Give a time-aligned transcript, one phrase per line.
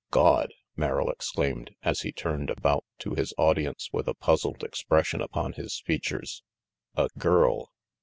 [0.09, 5.53] "Gawd!" Merrill exclaimed, as he turned about to his audience with a puzzled expression upon
[5.53, 6.41] his features.
[6.95, 7.71] "A girl!"